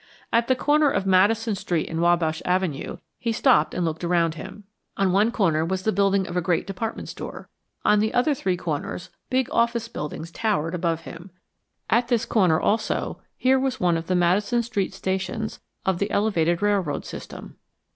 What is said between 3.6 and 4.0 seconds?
and